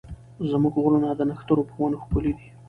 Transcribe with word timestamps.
زموږ 0.51 0.73
غرونه 0.83 1.09
د 1.13 1.21
نښترو 1.29 1.63
په 1.69 1.75
ونو 1.81 1.97
ښکلي 2.03 2.31
دي. 2.37 2.47